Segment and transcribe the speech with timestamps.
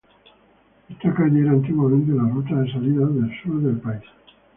[0.89, 4.01] Esta calle era antiguamente la ruta de salida al sur del país.